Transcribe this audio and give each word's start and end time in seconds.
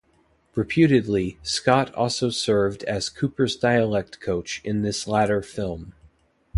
Reputedly, 0.55 1.37
Scott 1.43 1.93
also 1.93 2.31
served 2.31 2.83
as 2.85 3.07
Cooper's 3.07 3.55
dialect 3.55 4.19
coach 4.19 4.59
in 4.63 4.81
this 4.81 5.07
latter 5.07 5.43
film. 5.43 5.93